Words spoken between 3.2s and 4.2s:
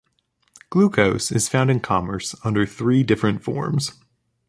forms.